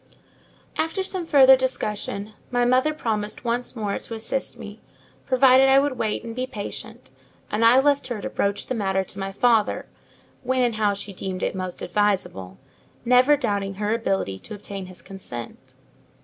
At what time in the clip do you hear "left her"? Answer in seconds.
7.79-8.19